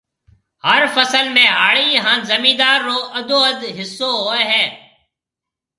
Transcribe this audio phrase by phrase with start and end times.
[0.67, 4.65] هر فصل ۾ هاڙِي هانَ زميندار رو اڌواڌ هسو هوئي هيَ۔